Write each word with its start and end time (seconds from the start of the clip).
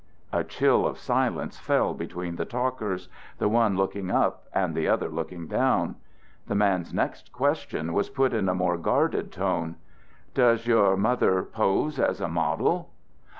A 0.33 0.43
chill 0.43 0.87
of 0.87 0.97
silence 0.97 1.59
fell 1.59 1.93
between 1.93 2.35
the 2.35 2.43
talkers, 2.43 3.07
the 3.37 3.47
one 3.47 3.77
looking 3.77 4.09
up 4.09 4.45
and 4.51 4.73
the 4.73 4.87
other 4.87 5.09
looking 5.09 5.45
down. 5.45 5.95
The 6.47 6.55
man's 6.55 6.91
next 6.91 7.31
question 7.31 7.93
was 7.93 8.09
put 8.09 8.33
in 8.33 8.49
a 8.49 8.55
more 8.55 8.79
guarded 8.79 9.31
tone: 9.31 9.75
"Does 10.33 10.65
your 10.65 10.97
mother 10.97 11.43
pose 11.43 11.99
as 11.99 12.19
a 12.19 12.27
model?" 12.27 12.89